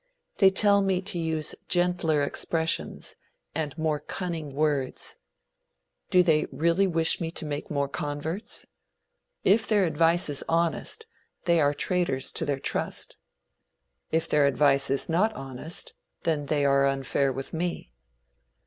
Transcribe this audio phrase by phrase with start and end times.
[0.39, 3.17] They tell me to use gentler expressions,
[3.53, 5.17] and more cunning words.
[6.09, 8.65] Do they really wish me to make more converts?
[9.43, 11.05] If their advice is honest,
[11.45, 13.17] they are traitors to their trust.
[14.11, 15.93] If their advice is not honest,
[16.23, 17.91] then they are unfair with me.